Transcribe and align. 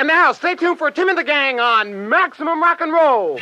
And 0.00 0.06
now, 0.08 0.32
stay 0.32 0.54
tuned 0.54 0.78
for 0.78 0.90
Tim 0.90 1.10
and 1.10 1.18
the 1.18 1.22
Gang 1.22 1.60
on 1.60 2.08
Maximum 2.08 2.62
Rock 2.62 2.80
and 2.80 2.90
Roll. 2.90 3.38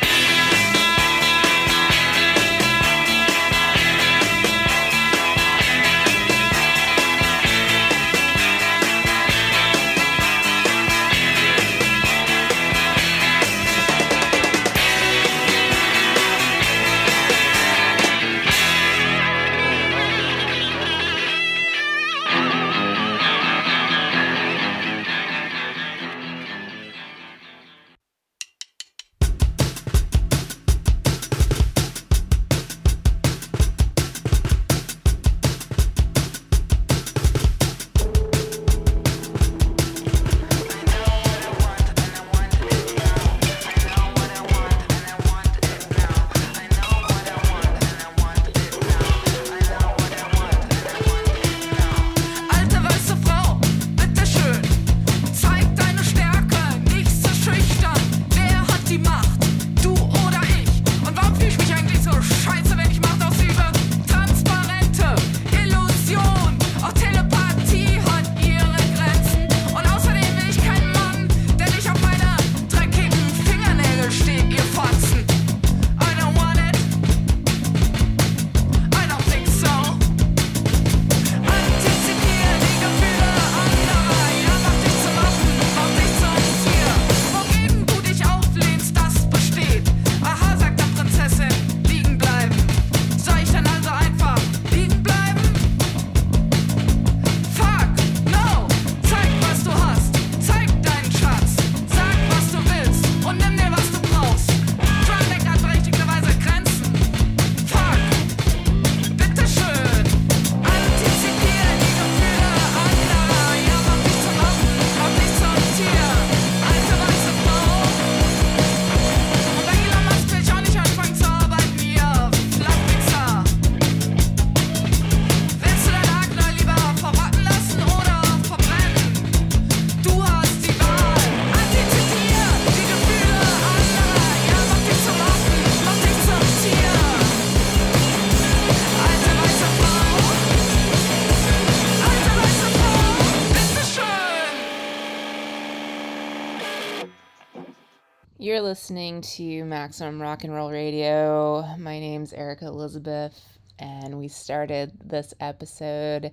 Listening 149.09 149.61
to 149.63 149.65
Maximum 149.65 150.21
Rock 150.21 150.43
and 150.43 150.53
Roll 150.53 150.69
Radio. 150.69 151.65
My 151.79 151.99
name's 151.99 152.31
Erika 152.31 152.67
Elizabeth, 152.67 153.57
and 153.79 154.19
we 154.19 154.27
started 154.27 154.91
this 155.03 155.33
episode 155.39 156.31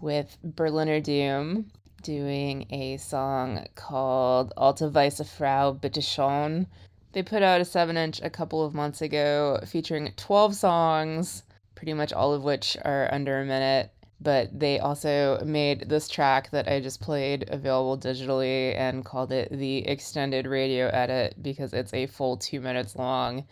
with 0.00 0.38
Berliner 0.44 1.00
Doom 1.00 1.72
doing 2.04 2.66
a 2.70 2.96
song 2.98 3.66
called 3.74 4.52
Alte 4.56 4.88
Weiße 4.92 5.26
Frau 5.26 5.72
Bitte 5.72 6.00
Schön. 6.00 6.66
They 7.10 7.24
put 7.24 7.42
out 7.42 7.60
a 7.60 7.64
7 7.64 7.96
inch 7.96 8.20
a 8.22 8.30
couple 8.30 8.64
of 8.64 8.72
months 8.72 9.02
ago 9.02 9.58
featuring 9.66 10.12
12 10.16 10.54
songs, 10.54 11.42
pretty 11.74 11.92
much 11.92 12.12
all 12.12 12.32
of 12.32 12.44
which 12.44 12.76
are 12.84 13.12
under 13.12 13.40
a 13.40 13.44
minute. 13.44 13.90
But 14.22 14.56
they 14.56 14.78
also 14.78 15.42
made 15.44 15.88
this 15.88 16.06
track 16.06 16.50
that 16.50 16.68
I 16.68 16.78
just 16.78 17.00
played 17.00 17.48
available 17.48 17.98
digitally 17.98 18.76
and 18.76 19.04
called 19.04 19.32
it 19.32 19.50
the 19.50 19.78
extended 19.88 20.46
radio 20.46 20.86
edit 20.86 21.42
because 21.42 21.72
it's 21.72 21.92
a 21.92 22.06
full 22.06 22.36
two 22.36 22.60
minutes 22.60 22.94
long. 22.94 23.44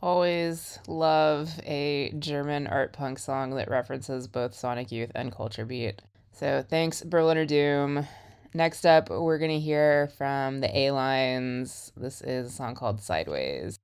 Always 0.00 0.78
love 0.86 1.50
a 1.66 2.14
German 2.18 2.68
art 2.68 2.94
punk 2.94 3.18
song 3.18 3.54
that 3.56 3.68
references 3.68 4.26
both 4.28 4.54
Sonic 4.54 4.90
Youth 4.90 5.12
and 5.14 5.30
Culture 5.30 5.66
Beat. 5.66 6.00
So 6.32 6.64
thanks, 6.66 7.02
Berliner 7.02 7.44
Doom. 7.44 8.06
Next 8.54 8.86
up, 8.86 9.10
we're 9.10 9.38
going 9.38 9.50
to 9.50 9.60
hear 9.60 10.08
from 10.16 10.60
the 10.60 10.74
A 10.74 10.90
Lines. 10.92 11.92
This 11.96 12.22
is 12.22 12.46
a 12.46 12.50
song 12.50 12.74
called 12.74 13.02
Sideways. 13.02 13.76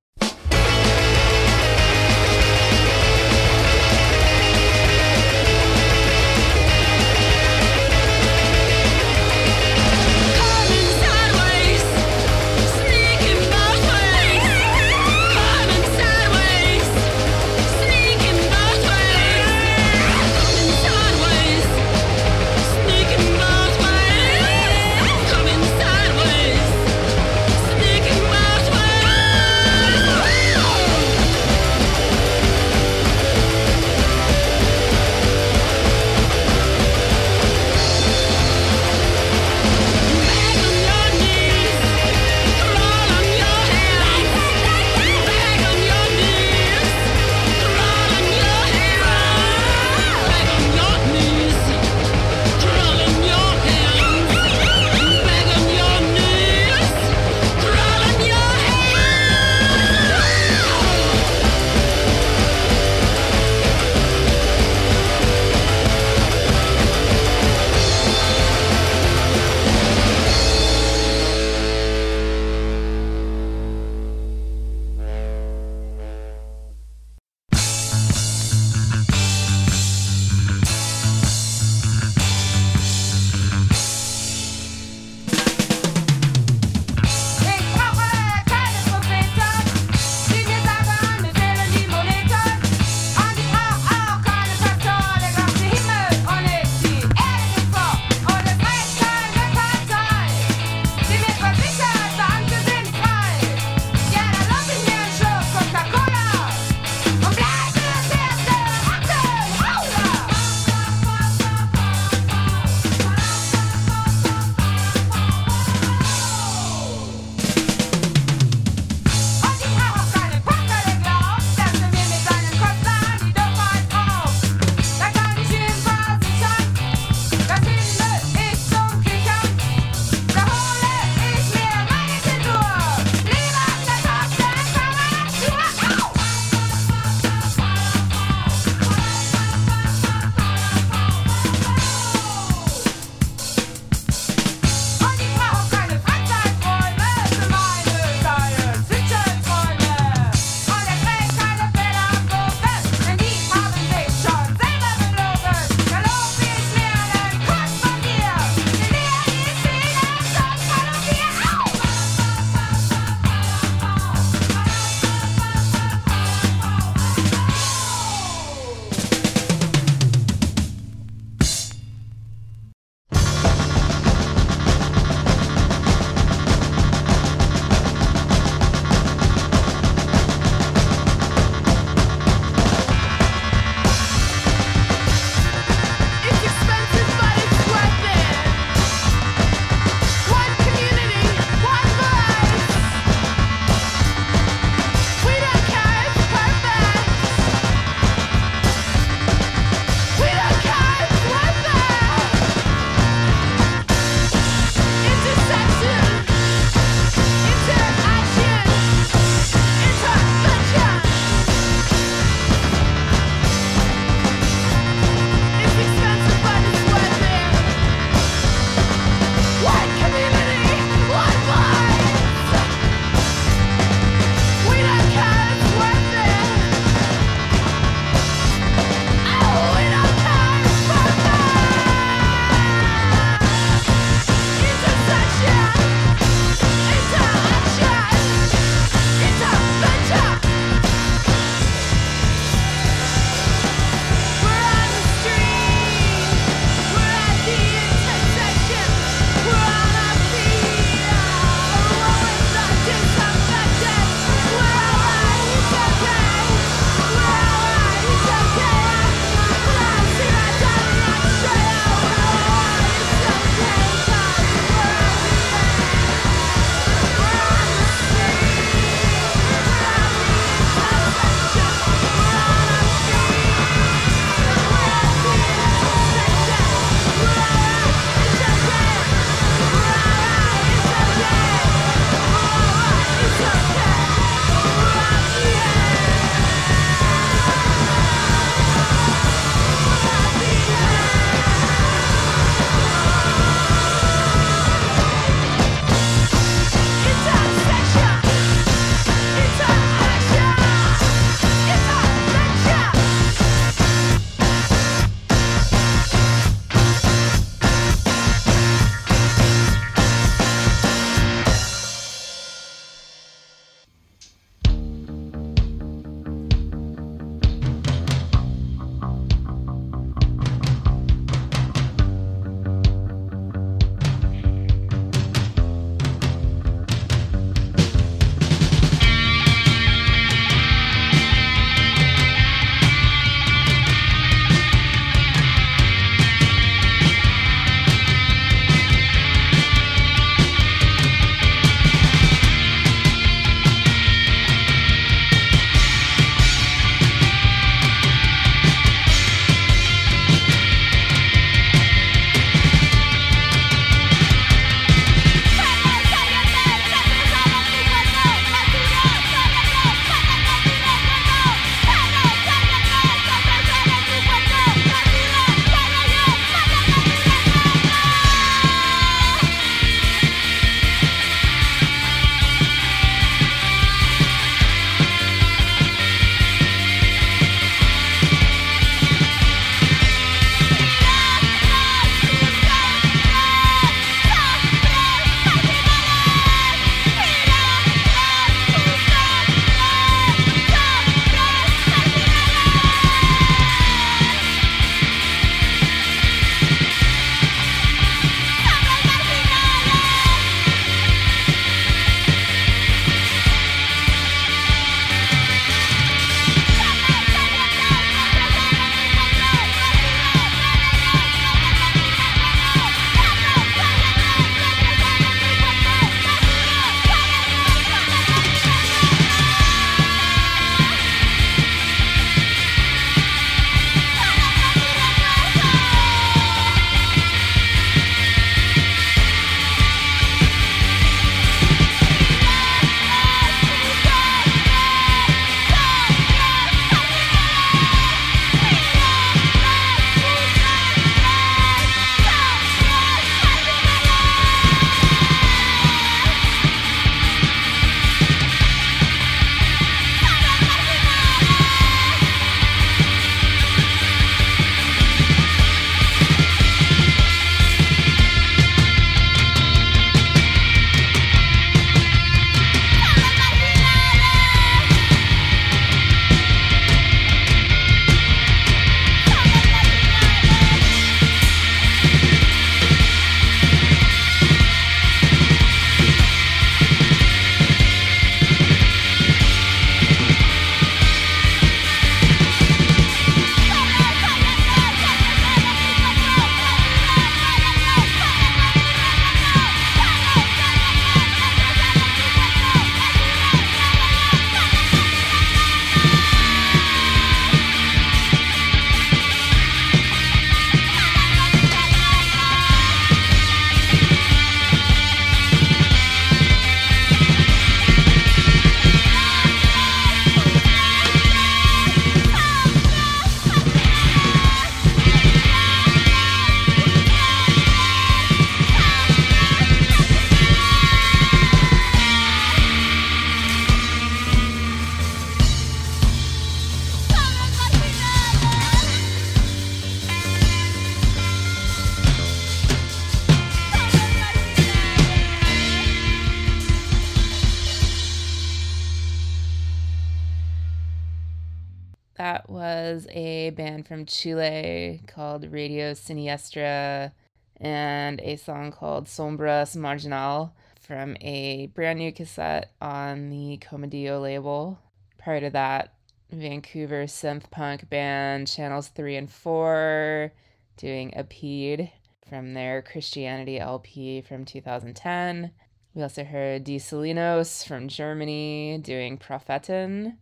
From 543.87 544.07
Chile 544.07 545.03
called 545.07 545.53
Radio 545.53 545.93
Siniestra 545.93 547.13
and 547.59 548.21
a 548.23 548.37
song 548.37 548.73
called 548.73 549.07
Sombras 549.07 549.77
Marginal 549.77 550.55
from 550.81 551.19
a 551.21 551.67
brand 551.67 551.99
new 551.99 552.11
cassette 552.11 552.73
on 552.81 553.29
the 553.29 553.59
Comedio 553.59 554.23
label. 554.23 554.79
Prior 555.19 555.41
to 555.41 555.51
that, 555.51 555.93
Vancouver 556.31 557.05
synth 557.05 557.51
punk 557.51 557.91
band 557.91 558.49
Channels 558.49 558.89
3 558.89 559.17
and 559.17 559.31
4 559.31 560.33
doing 560.79 561.13
Apied 561.15 561.91
from 562.27 562.55
their 562.55 562.81
Christianity 562.81 563.61
LP 563.61 564.23
from 564.23 564.47
2010. 564.47 565.51
We 565.95 566.03
also 566.03 566.25
heard 566.25 566.65
Die 566.65 566.77
Salinos 566.77 567.67
from 567.67 567.89
Germany 567.89 568.79
doing 568.83 569.19
Propheten 569.19 570.17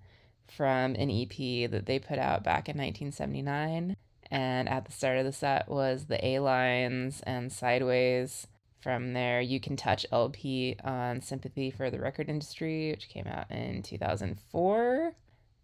from 0.57 0.95
an 0.95 1.11
EP 1.11 1.71
that 1.71 1.87
they 1.87 1.99
put 1.99 2.19
out 2.19 2.45
back 2.45 2.69
in 2.69 2.77
1979. 2.77 3.97
And 4.31 4.69
at 4.69 4.87
the 4.87 4.93
start 4.93 5.19
of 5.19 5.25
the 5.25 5.33
set 5.33 5.69
was 5.69 6.07
the 6.07 6.25
A 6.25 6.39
Lines 6.39 7.23
and 7.27 7.53
Sideways 7.53 8.47
from 8.81 9.13
their 9.13 9.41
You 9.41 9.61
Can 9.61 9.77
Touch 9.77 10.05
LP 10.11 10.77
on 10.83 11.21
Sympathy 11.21 11.71
for 11.71 11.91
the 11.91 12.01
Record 12.01 12.29
Industry, 12.29 12.91
which 12.91 13.09
came 13.09 13.27
out 13.27 13.51
in 13.51 13.83
2004. 13.83 15.15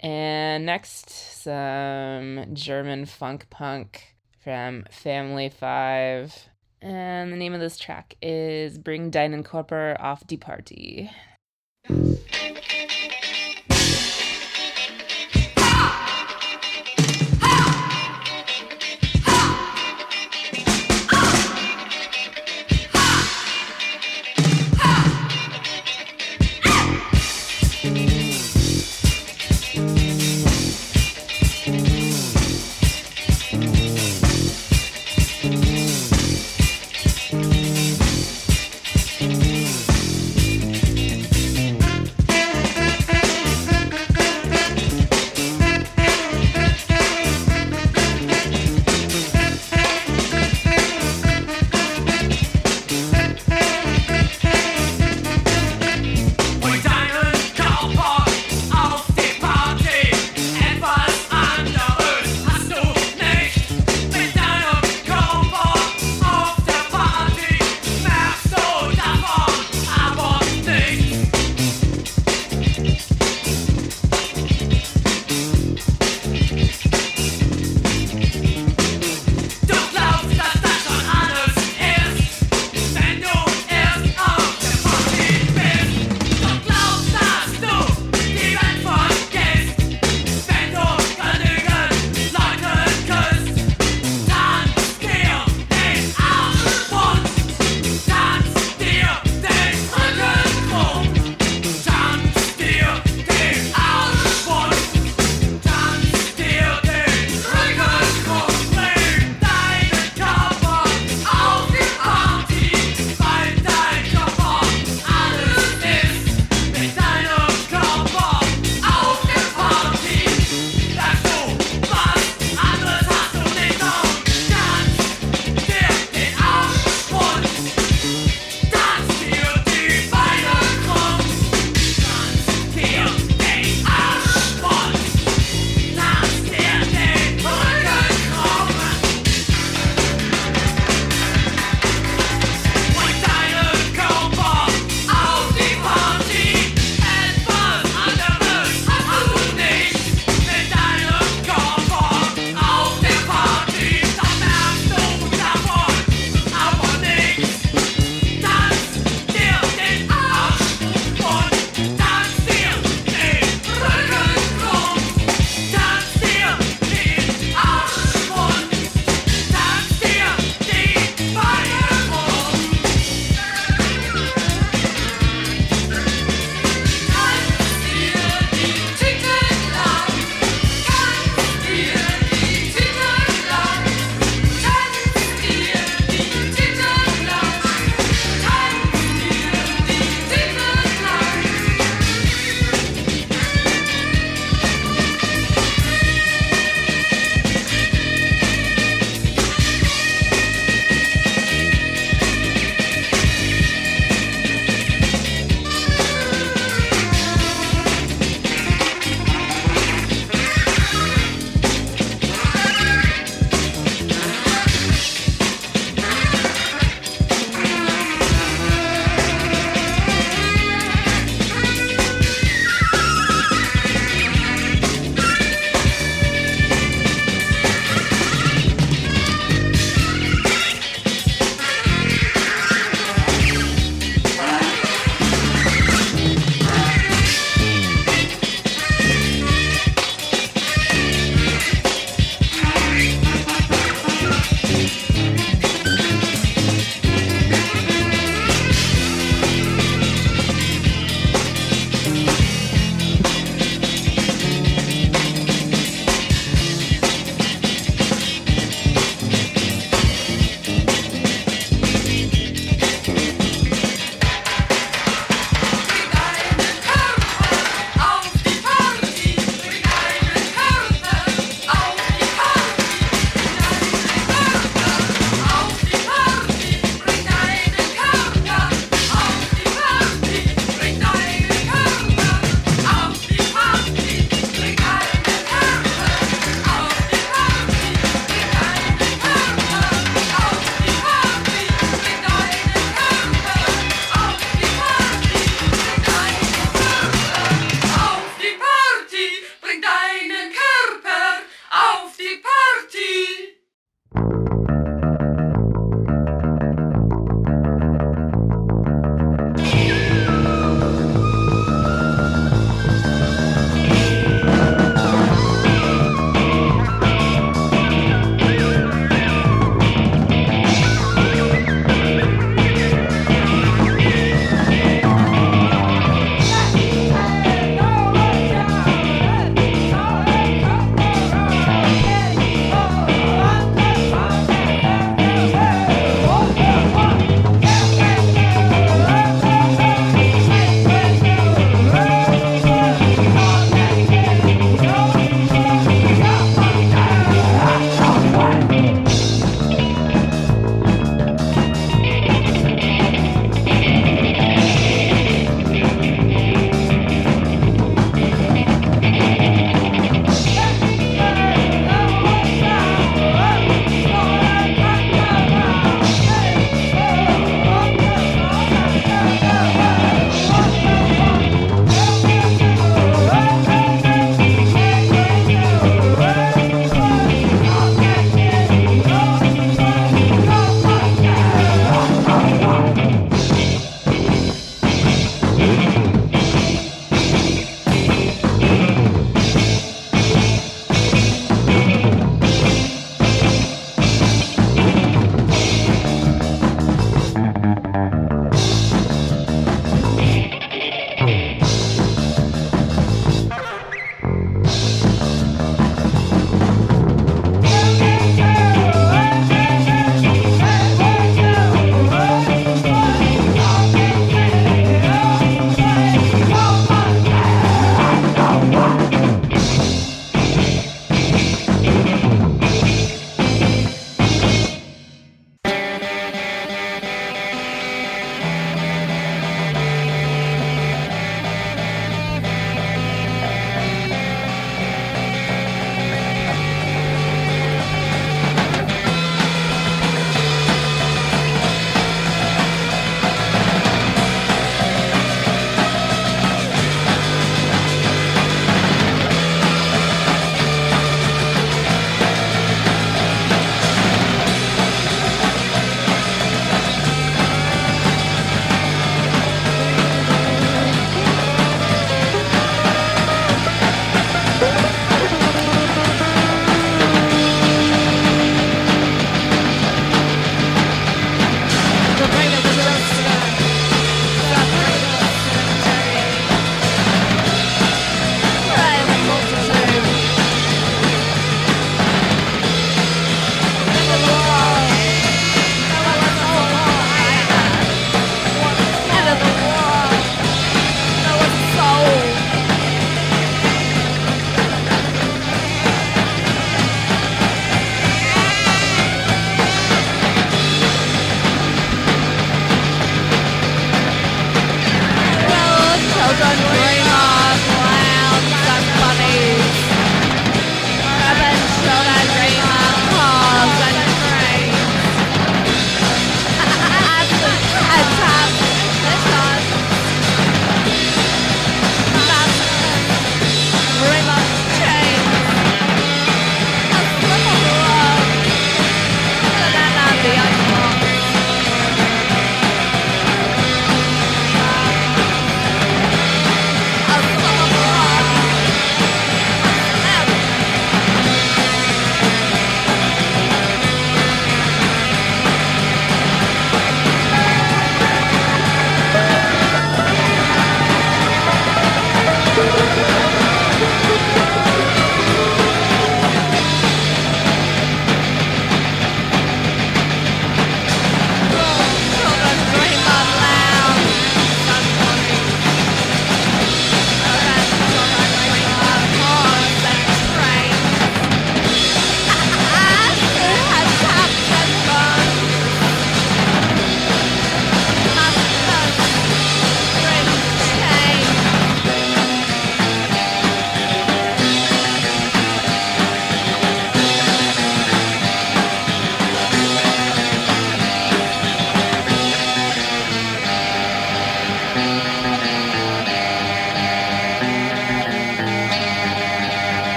And 0.00 0.64
next, 0.64 1.10
some 1.10 2.46
German 2.52 3.04
funk 3.06 3.48
punk 3.50 4.14
from 4.42 4.84
Family 4.90 5.48
Five. 5.48 6.48
And 6.80 7.32
the 7.32 7.36
name 7.36 7.52
of 7.52 7.60
this 7.60 7.76
track 7.76 8.16
is 8.22 8.78
Bring 8.78 9.10
Deinen 9.10 9.44
Körper 9.44 9.96
auf 10.00 10.26
die 10.26 10.36
Party. 10.36 11.10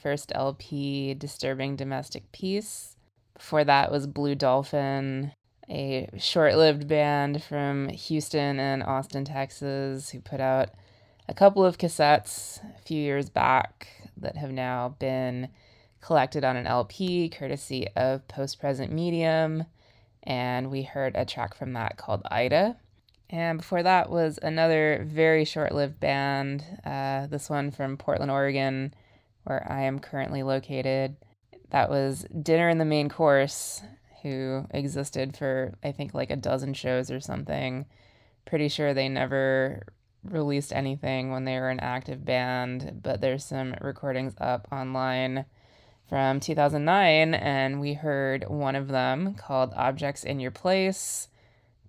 First 0.00 0.32
LP, 0.34 1.14
Disturbing 1.14 1.76
Domestic 1.76 2.30
Peace. 2.32 2.96
Before 3.34 3.64
that 3.64 3.90
was 3.90 4.06
Blue 4.06 4.34
Dolphin, 4.34 5.32
a 5.68 6.08
short 6.18 6.56
lived 6.56 6.88
band 6.88 7.42
from 7.42 7.88
Houston 7.88 8.58
and 8.58 8.82
Austin, 8.82 9.24
Texas, 9.24 10.10
who 10.10 10.20
put 10.20 10.40
out 10.40 10.70
a 11.28 11.34
couple 11.34 11.64
of 11.64 11.78
cassettes 11.78 12.60
a 12.76 12.82
few 12.82 13.00
years 13.00 13.30
back 13.30 13.88
that 14.16 14.36
have 14.36 14.50
now 14.50 14.96
been 14.98 15.48
collected 16.00 16.44
on 16.44 16.56
an 16.56 16.66
LP 16.66 17.28
courtesy 17.28 17.86
of 17.96 18.26
Post 18.26 18.58
Present 18.58 18.92
Medium. 18.92 19.64
And 20.24 20.70
we 20.70 20.82
heard 20.82 21.14
a 21.14 21.24
track 21.24 21.54
from 21.54 21.72
that 21.74 21.96
called 21.96 22.22
Ida. 22.30 22.76
And 23.30 23.58
before 23.58 23.82
that 23.82 24.10
was 24.10 24.38
another 24.42 25.06
very 25.08 25.44
short 25.44 25.72
lived 25.72 26.00
band, 26.00 26.64
uh, 26.84 27.28
this 27.28 27.48
one 27.48 27.70
from 27.70 27.96
Portland, 27.96 28.30
Oregon, 28.30 28.92
where 29.44 29.66
I 29.70 29.82
am 29.82 29.98
currently 29.98 30.42
located. 30.42 31.16
That 31.70 31.90
was 31.90 32.26
Dinner 32.42 32.68
and 32.68 32.80
the 32.80 32.84
Main 32.84 33.08
Course, 33.08 33.82
who 34.22 34.66
existed 34.70 35.36
for, 35.36 35.74
I 35.82 35.92
think, 35.92 36.14
like 36.14 36.30
a 36.30 36.36
dozen 36.36 36.74
shows 36.74 37.10
or 37.10 37.20
something. 37.20 37.86
Pretty 38.44 38.68
sure 38.68 38.92
they 38.92 39.08
never 39.08 39.86
released 40.24 40.72
anything 40.72 41.30
when 41.30 41.44
they 41.44 41.58
were 41.58 41.70
an 41.70 41.80
active 41.80 42.24
band, 42.24 43.00
but 43.02 43.20
there's 43.20 43.44
some 43.44 43.74
recordings 43.80 44.34
up 44.40 44.68
online 44.70 45.46
from 46.08 46.40
2009, 46.40 47.34
and 47.34 47.80
we 47.80 47.94
heard 47.94 48.48
one 48.48 48.74
of 48.74 48.88
them 48.88 49.34
called 49.34 49.72
Objects 49.76 50.24
in 50.24 50.40
Your 50.40 50.50
Place 50.50 51.28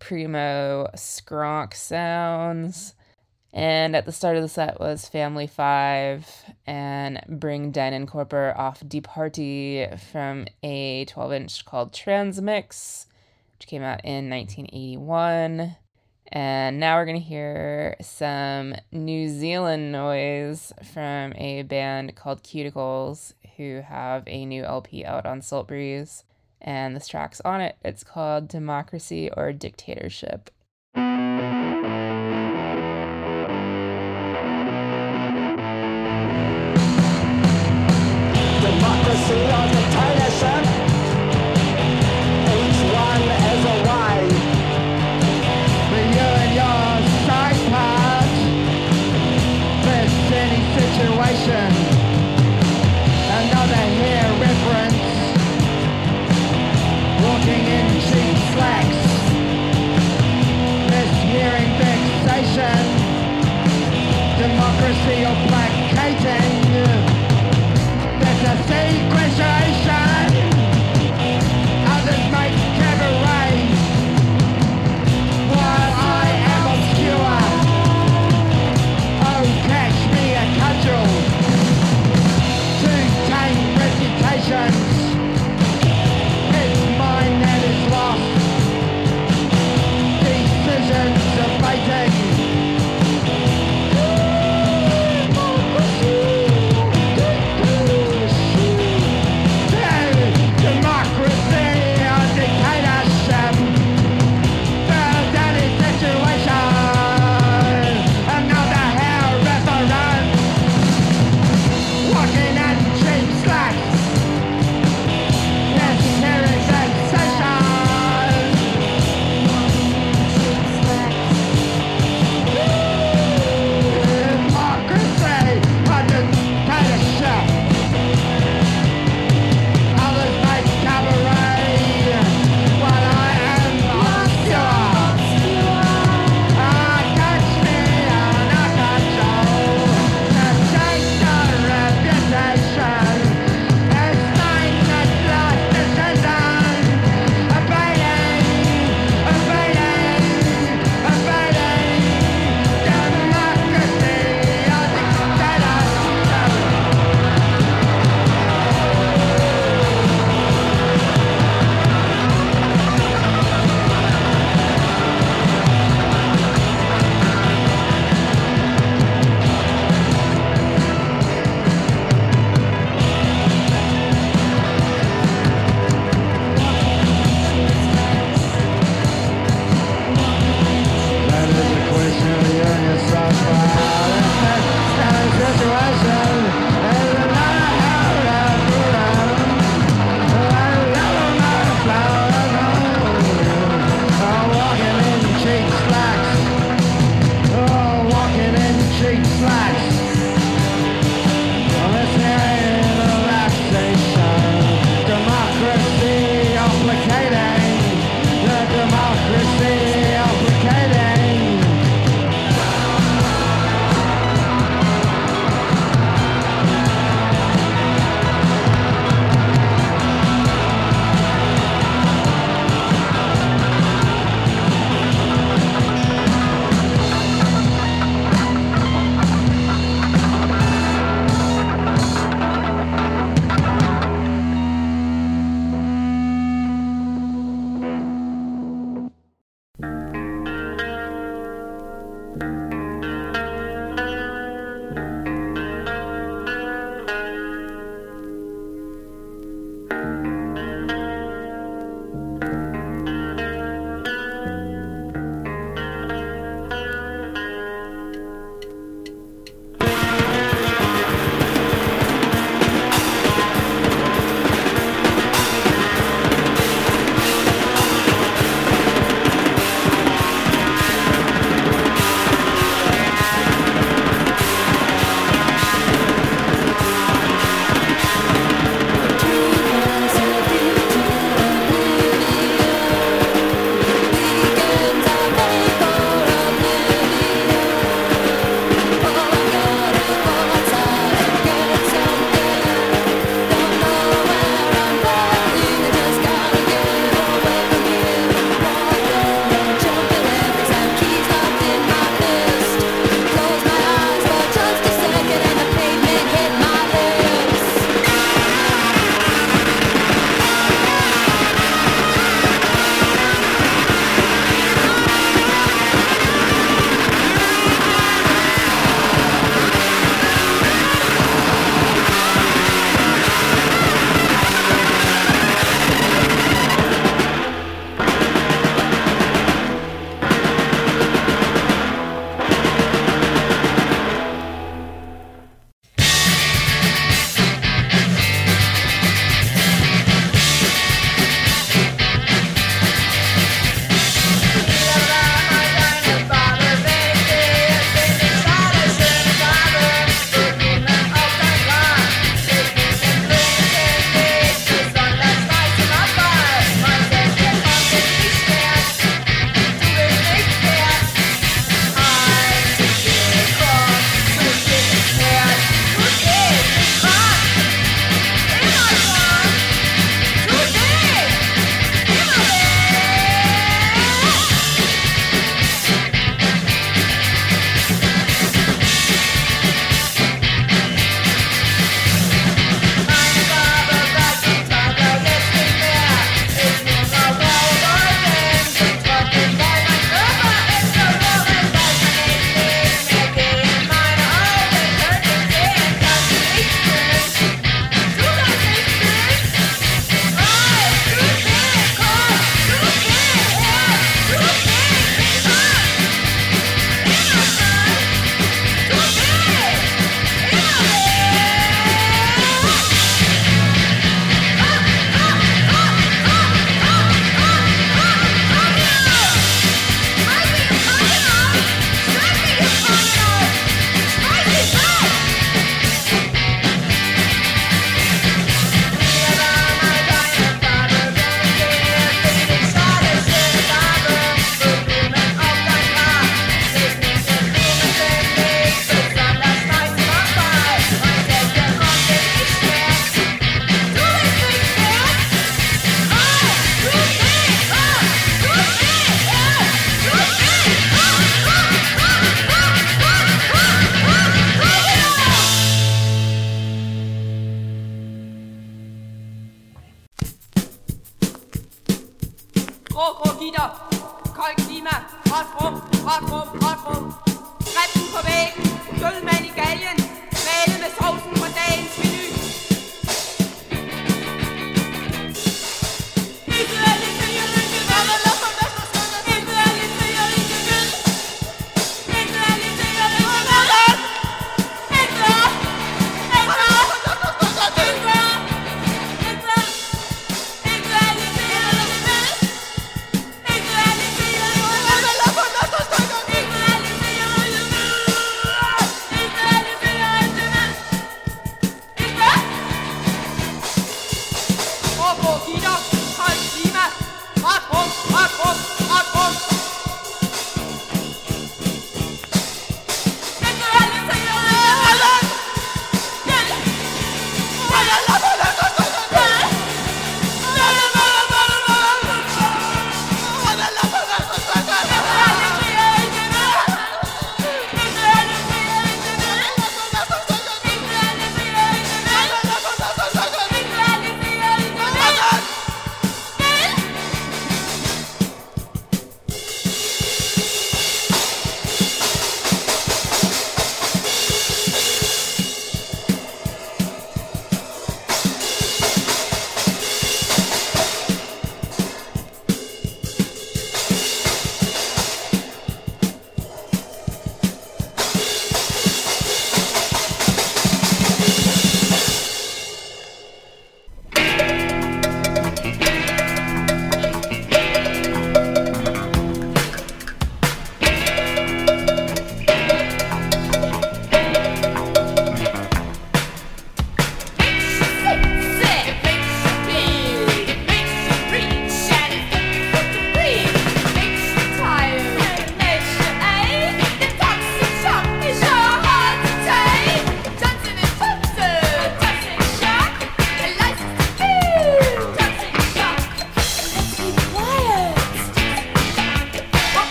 primo 0.00 0.88
skronk 0.96 1.74
sounds. 1.74 2.94
And 3.52 3.96
at 3.96 4.06
the 4.06 4.12
start 4.12 4.36
of 4.36 4.42
the 4.42 4.48
set 4.48 4.78
was 4.78 5.08
Family 5.08 5.46
Five 5.46 6.26
and 6.66 7.20
Bring 7.28 7.72
Den 7.72 7.92
and 7.92 8.06
Corpor 8.06 8.54
off 8.56 8.82
Deep 8.86 9.08
Hearty 9.08 9.86
from 10.10 10.46
a 10.62 11.04
12 11.06 11.32
inch 11.32 11.64
called 11.64 11.92
Transmix, 11.92 13.06
which 13.54 13.66
came 13.66 13.82
out 13.82 14.04
in 14.04 14.30
1981. 14.30 15.76
And 16.32 16.78
now 16.78 16.96
we're 16.96 17.06
going 17.06 17.20
to 17.20 17.26
hear 17.26 17.96
some 18.00 18.74
New 18.92 19.28
Zealand 19.28 19.90
noise 19.90 20.72
from 20.92 21.32
a 21.34 21.62
band 21.62 22.14
called 22.14 22.44
Cuticles, 22.44 23.32
who 23.56 23.82
have 23.84 24.22
a 24.28 24.44
new 24.46 24.62
LP 24.62 25.04
out 25.04 25.26
on 25.26 25.40
Siltbreeze 25.40 26.22
and 26.60 26.94
this 26.94 27.08
track's 27.08 27.40
on 27.40 27.60
it. 27.60 27.76
It's 27.84 28.04
called 28.04 28.48
Democracy 28.48 29.30
or 29.36 29.52
Dictatorship. 29.52 30.50
Democracy 64.70 65.24
or 65.24 65.34
placating 65.48 66.70
There's 68.20 68.42
a 68.44 68.79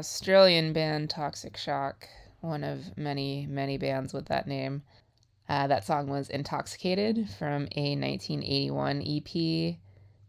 Australian 0.00 0.72
band 0.72 1.10
Toxic 1.10 1.58
Shock, 1.58 2.08
one 2.40 2.64
of 2.64 2.96
many, 2.96 3.46
many 3.46 3.76
bands 3.76 4.14
with 4.14 4.28
that 4.28 4.46
name. 4.46 4.82
Uh, 5.46 5.66
that 5.66 5.84
song 5.84 6.08
was 6.08 6.30
Intoxicated 6.30 7.28
from 7.38 7.68
a 7.76 7.94
1981 7.96 9.02
EP. 9.02 9.76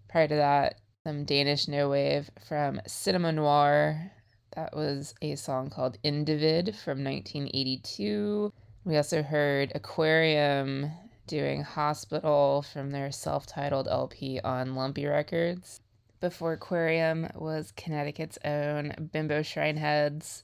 Prior 0.09 0.27
to 0.27 0.35
that, 0.35 0.81
some 1.05 1.23
Danish 1.23 1.69
no 1.69 1.87
wave 1.87 2.29
from 2.45 2.81
Cinema 2.85 3.31
Noir. 3.31 4.11
That 4.57 4.75
was 4.75 5.15
a 5.21 5.35
song 5.35 5.69
called 5.69 5.97
Individ 6.03 6.75
from 6.75 7.01
1982. 7.01 8.51
We 8.83 8.97
also 8.97 9.23
heard 9.23 9.71
Aquarium 9.73 10.91
doing 11.27 11.63
Hospital 11.63 12.61
from 12.61 12.91
their 12.91 13.09
self 13.09 13.45
titled 13.45 13.87
LP 13.87 14.41
on 14.41 14.75
Lumpy 14.75 15.05
Records 15.05 15.79
before 16.21 16.53
Aquarium 16.53 17.27
was 17.35 17.73
Connecticut's 17.75 18.37
own 18.45 19.09
Bimbo 19.11 19.41
Shrineheads 19.41 20.43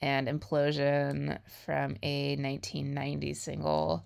and 0.00 0.28
Implosion 0.28 1.38
from 1.64 1.96
a 2.02 2.36
1990 2.36 3.34
single. 3.34 4.04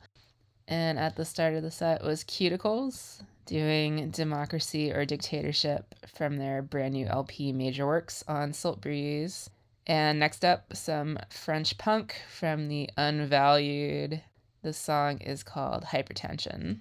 And 0.69 0.99
at 0.99 1.17
the 1.17 1.25
start 1.25 1.55
of 1.55 1.63
the 1.63 1.71
set 1.71 2.03
was 2.03 2.25
Cuticles 2.25 3.23
doing 3.45 4.11
Democracy 4.11 4.93
or 4.93 5.05
Dictatorship 5.05 5.95
from 6.15 6.37
their 6.37 6.63
brand 6.63 6.95
new 6.95 7.07
LP 7.07 7.53
Major 7.53 7.87
Works 7.87 8.23
on 8.29 8.53
Siltbreeze. 8.53 9.49
And 9.87 10.21
next 10.21 10.45
up, 10.45 10.77
some 10.77 11.19
French 11.31 11.77
punk 11.77 12.23
from 12.31 12.69
the 12.69 12.89
Unvalued. 12.97 14.23
The 14.63 14.73
song 14.73 15.19
is 15.19 15.43
called 15.43 15.85
Hypertension. 15.85 16.79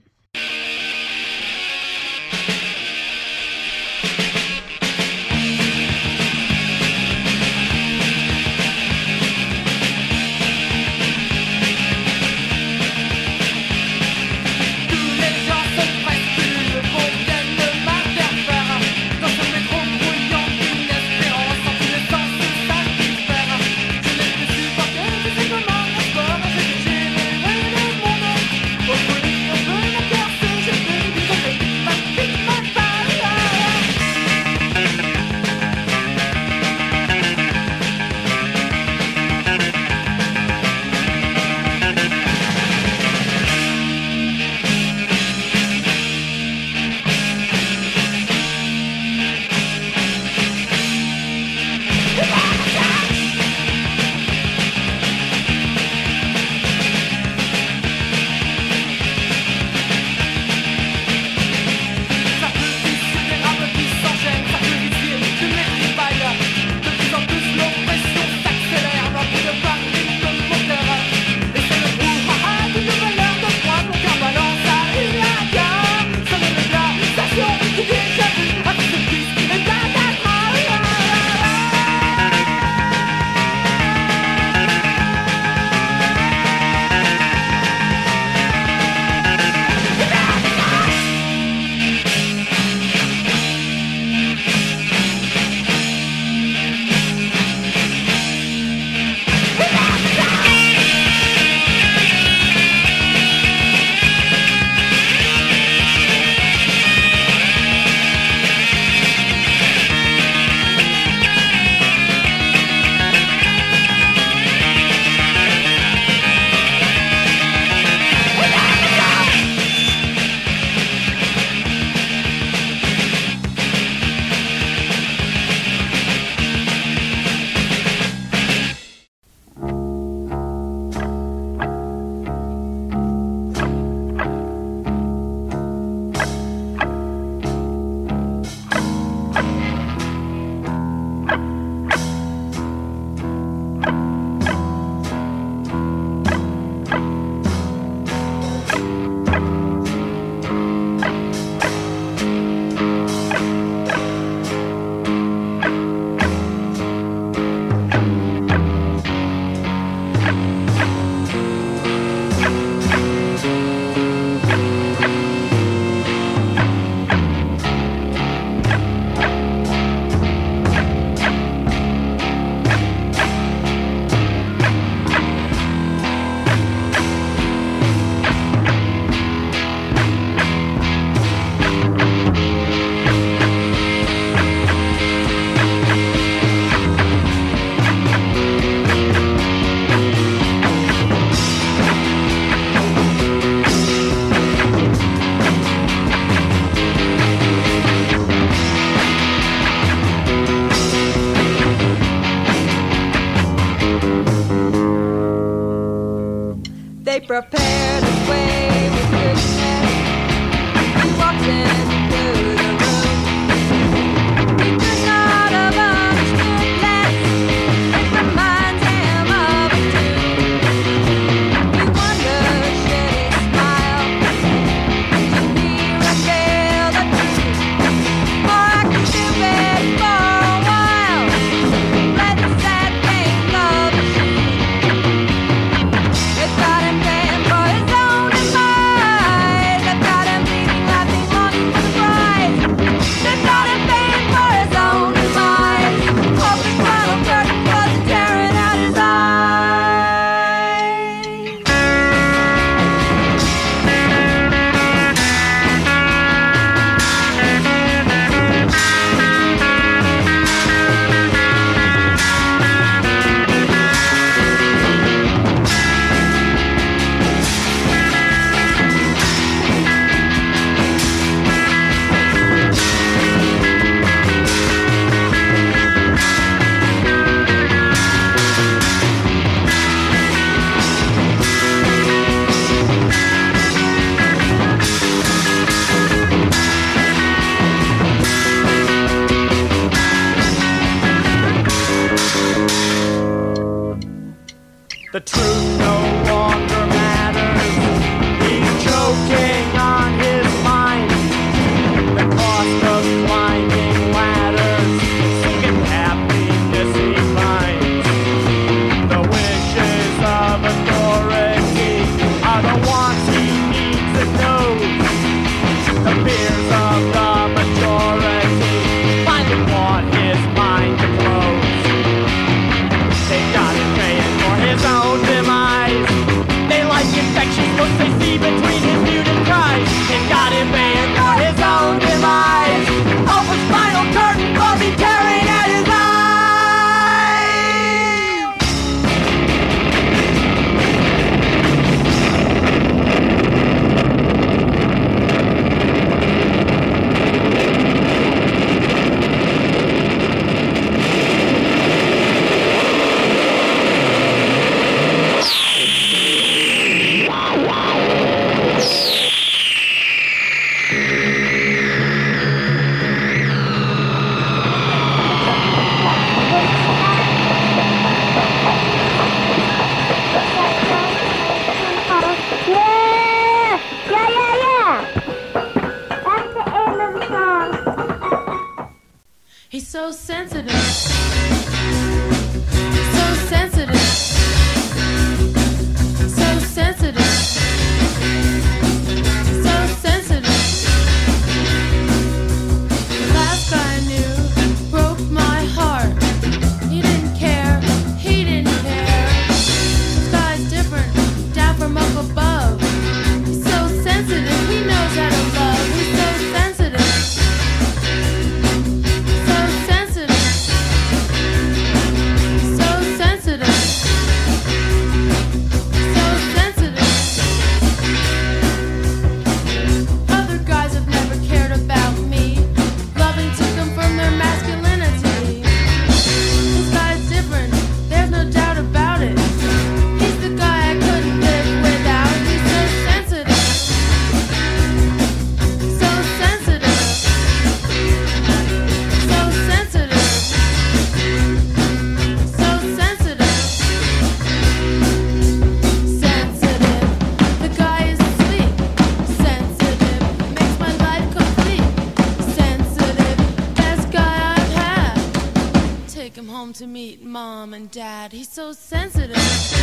Home 456.59 456.73
to 456.73 456.85
meet 456.85 457.23
mom 457.23 457.73
and 457.73 457.89
dad. 457.89 458.33
He's 458.33 458.49
so 458.49 458.73
sensitive. 458.73 459.37
So 459.37 459.77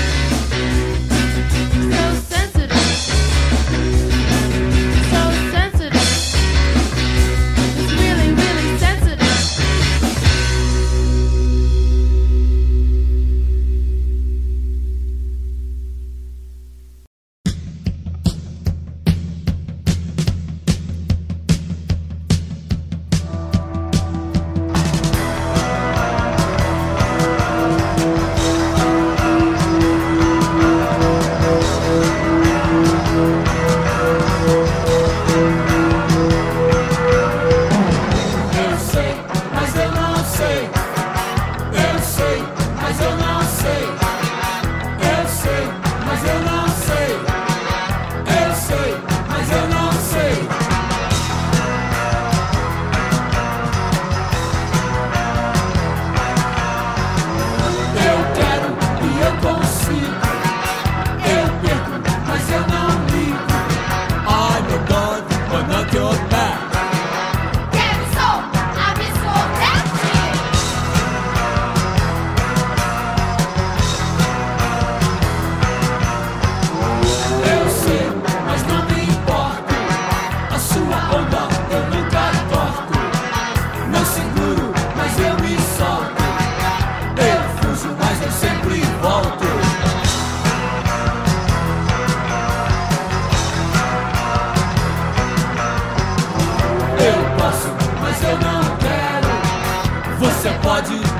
sensitive. 0.52 1.75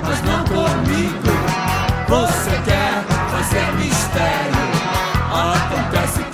mas 0.02 0.22
não 0.22 0.44
comigo. 0.44 1.16
Você 2.08 2.50
quer 2.64 3.04
fazer 3.30 3.72
mistério? 3.76 4.66
Acontece 5.32 6.25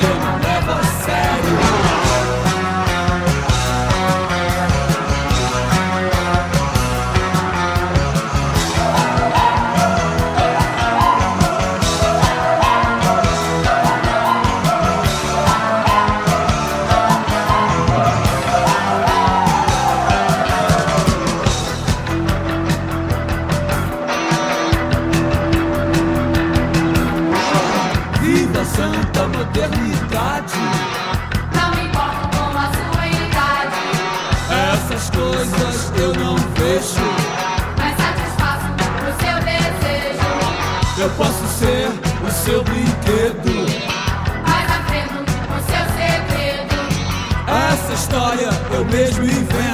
beijo 48.85 49.22
e 49.22 49.28
vem. 49.28 49.72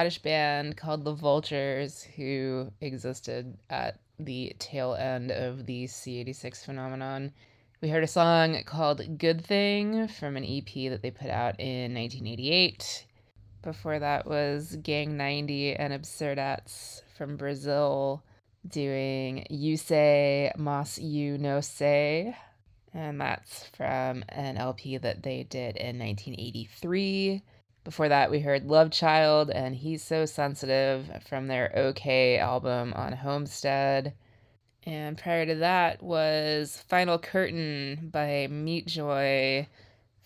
Scottish 0.00 0.22
band 0.22 0.78
called 0.78 1.04
the 1.04 1.12
Vultures 1.12 2.02
who 2.16 2.72
existed 2.80 3.58
at 3.68 3.98
the 4.18 4.56
tail 4.58 4.94
end 4.94 5.30
of 5.30 5.66
the 5.66 5.84
C86 5.84 6.64
phenomenon. 6.64 7.32
We 7.82 7.90
heard 7.90 8.02
a 8.02 8.06
song 8.06 8.56
called 8.64 9.18
Good 9.18 9.44
Thing 9.44 10.08
from 10.08 10.38
an 10.38 10.44
EP 10.44 10.90
that 10.90 11.02
they 11.02 11.10
put 11.10 11.28
out 11.28 11.60
in 11.60 11.92
1988. 11.92 13.04
Before 13.60 13.98
that 13.98 14.26
was 14.26 14.78
Gang 14.82 15.18
90 15.18 15.74
and 15.74 15.92
Absurdettes 15.92 17.02
from 17.18 17.36
Brazil 17.36 18.24
doing 18.66 19.44
Eu 19.50 19.76
Sei 19.76 20.50
Mas 20.56 20.96
Eu 20.96 21.36
Não 21.36 21.62
Sei. 21.62 22.34
And 22.94 23.20
that's 23.20 23.66
from 23.76 24.24
an 24.30 24.56
LP 24.56 24.96
that 24.96 25.22
they 25.22 25.42
did 25.42 25.76
in 25.76 25.98
1983. 25.98 27.42
Before 27.82 28.08
that, 28.08 28.30
we 28.30 28.40
heard 28.40 28.66
Love 28.66 28.90
Child 28.90 29.50
and 29.50 29.74
He's 29.74 30.04
So 30.04 30.26
Sensitive 30.26 31.10
from 31.26 31.46
their 31.46 31.76
OK 31.76 32.38
album 32.38 32.92
on 32.94 33.12
Homestead. 33.12 34.12
And 34.84 35.16
prior 35.16 35.46
to 35.46 35.54
that 35.56 36.02
was 36.02 36.84
Final 36.88 37.18
Curtain 37.18 38.10
by 38.12 38.48
Meat 38.48 38.86
Joy 38.86 39.66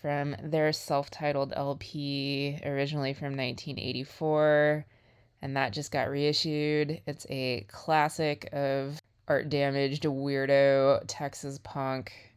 from 0.01 0.35
their 0.43 0.73
self 0.73 1.09
titled 1.09 1.53
LP, 1.55 2.59
originally 2.65 3.13
from 3.13 3.37
1984. 3.37 4.85
And 5.41 5.55
that 5.55 5.73
just 5.73 5.91
got 5.91 6.09
reissued. 6.09 7.01
It's 7.07 7.25
a 7.29 7.65
classic 7.69 8.49
of 8.51 8.99
art 9.27 9.49
damaged 9.49 10.03
weirdo 10.03 11.03
Texas 11.07 11.59
punk 11.63 12.34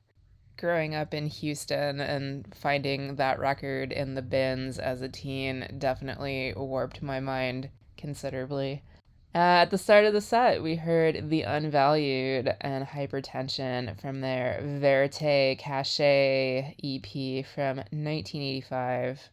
growing 0.59 0.94
up 0.94 1.14
in 1.14 1.26
Houston 1.26 2.00
and 2.00 2.52
finding 2.54 3.16
that 3.16 3.38
record 3.38 3.92
in 3.92 4.14
the 4.14 4.22
bins 4.22 4.78
as 4.78 5.00
a 5.00 5.09
teen 5.09 5.66
definitely 5.78 6.52
warped 6.56 7.02
my 7.02 7.20
mind 7.20 7.70
considerably. 7.96 8.82
Uh, 9.34 9.62
at 9.62 9.70
the 9.70 9.78
start 9.78 10.04
of 10.04 10.12
the 10.12 10.20
set, 10.20 10.62
we 10.62 10.74
heard 10.74 11.28
The 11.28 11.42
Unvalued 11.42 12.56
and 12.61 12.86
Hypertension 12.86 14.00
from 14.00 14.20
their 14.20 14.61
Verite 14.62 15.59
Cache 15.59 16.00
EP 16.00 17.46
from 17.46 17.76
1985. 17.76 19.30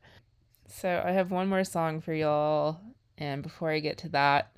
So 0.67 1.01
I 1.03 1.11
have 1.11 1.31
one 1.31 1.47
more 1.47 1.63
song 1.63 2.01
for 2.01 2.13
y'all, 2.13 2.81
and 3.17 3.41
before 3.41 3.71
I 3.71 3.79
get 3.79 3.97
to 3.99 4.09
that, 4.09 4.54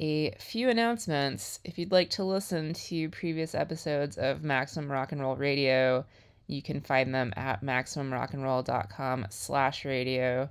a 0.00 0.30
few 0.38 0.70
announcements. 0.70 1.60
If 1.62 1.78
you'd 1.78 1.92
like 1.92 2.10
to 2.10 2.24
listen 2.24 2.72
to 2.72 3.10
previous 3.10 3.54
episodes 3.54 4.16
of 4.16 4.42
Maximum 4.42 4.90
Rock 4.90 5.12
and 5.12 5.20
Roll 5.20 5.36
Radio, 5.36 6.06
you 6.46 6.62
can 6.62 6.80
find 6.80 7.14
them 7.14 7.34
at 7.36 7.62
maximumrockandroll.com 7.62 9.26
slash 9.28 9.84
radio. 9.84 10.48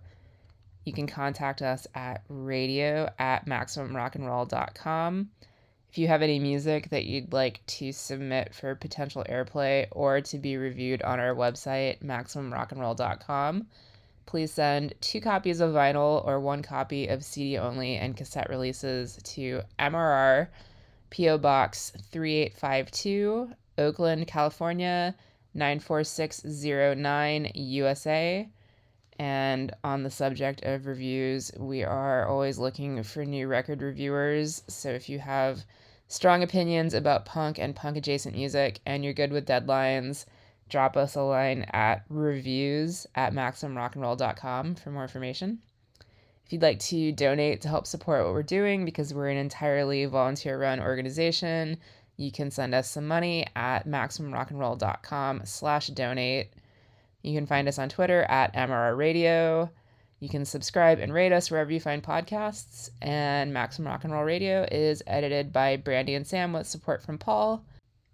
You 0.86 0.94
can 0.94 1.08
contact 1.08 1.64
us 1.64 1.88
at 1.96 2.24
radio 2.30 3.10
at 3.18 3.48
maximumrockandroll.com. 3.48 5.30
If 5.92 5.98
you 5.98 6.08
have 6.08 6.22
any 6.22 6.38
music 6.38 6.90
that 6.92 7.06
you'd 7.06 7.34
like 7.34 7.66
to 7.66 7.92
submit 7.92 8.54
for 8.54 8.76
potential 8.76 9.26
airplay 9.28 9.88
or 9.92 10.22
to 10.22 10.38
be 10.38 10.58
reviewed 10.58 11.02
on 11.02 11.20
our 11.20 11.34
website, 11.34 12.04
maximumrockandroll.com, 12.04 13.66
please 14.30 14.54
send 14.54 14.94
two 15.02 15.20
copies 15.20 15.60
of 15.60 15.74
vinyl 15.74 16.24
or 16.24 16.40
one 16.40 16.62
copy 16.62 17.08
of 17.08 17.26
CD 17.26 17.58
only 17.58 17.96
and 17.96 18.16
cassette 18.16 18.48
releases 18.48 19.18
to 19.24 19.60
MRR, 19.80 20.48
P.O. 21.10 21.40
Box 21.40 21.92
3852, 22.12 23.50
Oakland, 23.80 24.28
California 24.28 25.16
94609, 25.56 27.52
USA. 27.56 28.48
And 29.18 29.74
on 29.84 30.04
the 30.04 30.12
subject 30.12 30.62
of 30.62 30.86
reviews, 30.86 31.52
we 31.58 31.84
are 31.84 32.28
always 32.28 32.60
looking 32.60 33.02
for 33.02 33.26
new 33.26 33.48
record 33.48 33.82
reviewers. 33.82 34.62
So 34.68 34.92
if 34.92 35.10
you 35.10 35.18
have 35.18 35.66
strong 36.08 36.44
opinions 36.44 36.94
about 36.94 37.26
punk 37.26 37.58
and 37.58 37.76
punk 37.76 37.98
adjacent 37.98 38.36
music 38.36 38.80
and 38.86 39.04
you're 39.04 39.14
good 39.14 39.32
with 39.32 39.48
deadlines, 39.48 40.26
drop 40.70 40.96
us 40.96 41.16
a 41.16 41.22
line 41.22 41.64
at 41.74 42.06
reviews 42.10 43.08
at 43.16 43.34
maximumrockandroll.com 43.34 44.76
for 44.76 44.92
more 44.92 45.04
information. 45.04 45.60
If 46.46 46.54
you'd 46.54 46.62
like 46.62 46.80
to 46.80 47.12
donate 47.12 47.62
to 47.62 47.68
help 47.68 47.86
support 47.86 48.26
what 48.26 48.34
we're 48.34 48.44
doing, 48.44 48.86
because 48.86 49.14
we're 49.14 49.30
an 49.30 49.38
entirely 49.38 50.06
volunteer 50.06 50.60
run 50.60 50.80
organization, 50.80 51.78
you 52.18 52.32
can 52.32 52.52
send 52.52 52.74
us 52.74 52.90
some 52.90 53.08
money 53.08 53.46
at 53.56 53.88
maximumrockandroll.com 53.88 55.42
slash 55.46 55.88
donate. 55.88 56.54
You 57.22 57.36
can 57.36 57.46
find 57.46 57.68
us 57.68 57.78
on 57.78 57.90
Twitter 57.90 58.24
at 58.24 58.54
MRR 58.56 58.98
Radio. 58.98 59.70
You 60.20 60.28
can 60.28 60.44
subscribe 60.44 61.00
and 61.00 61.14
rate 61.14 61.32
us 61.32 61.50
wherever 61.50 61.72
you 61.72 61.80
find 61.80 62.04
podcasts. 62.04 62.90
And 63.02 63.54
Maximum 63.54 63.88
Rock 63.88 64.04
and 64.04 64.12
Roll 64.12 64.24
Radio 64.24 64.68
is 64.72 65.02
edited 65.08 65.54
by 65.54 65.78
Brandy 65.78 66.16
and 66.16 66.28
Sam 66.28 66.52
with 66.52 66.68
support 66.68 67.02
from 67.02 67.18
Paul. 67.18 67.64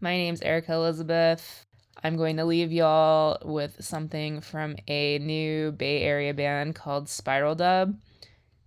My 0.02 0.16
name's 0.16 0.42
Erika 0.42 0.74
Elizabeth. 0.74 1.65
I'm 2.04 2.18
going 2.18 2.38
to 2.38 2.46
leave 2.46 2.72
y'all 2.72 3.38
with 3.44 3.84
something 3.84 4.42
from 4.42 4.76
a 4.88 5.18
new 5.20 5.72
Bay 5.72 6.02
Area 6.02 6.34
band 6.34 6.76
called 6.76 7.10
Spiral 7.10 7.56
Dub, 7.56 7.98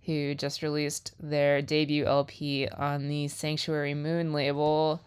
who 0.03 0.35
just 0.35 0.61
released 0.61 1.13
their 1.19 1.61
debut 1.61 2.05
LP 2.05 2.67
on 2.67 3.07
the 3.07 3.27
Sanctuary 3.27 3.93
Moon 3.93 4.33
label. 4.33 5.01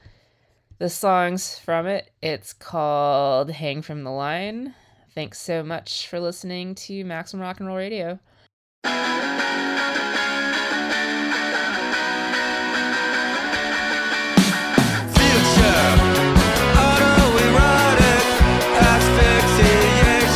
The 0.78 0.88
songs 0.88 1.58
from 1.58 1.86
it, 1.86 2.10
it's 2.22 2.52
called 2.52 3.50
Hang 3.50 3.82
from 3.82 4.04
the 4.04 4.10
Line. 4.10 4.74
Thanks 5.14 5.40
so 5.40 5.62
much 5.62 6.08
for 6.08 6.18
listening 6.18 6.74
to 6.76 7.04
Maximum 7.04 7.42
Rock 7.42 7.60
and 7.60 7.68
Roll 7.68 7.76
Radio. 7.76 8.18
Future. 15.14 15.91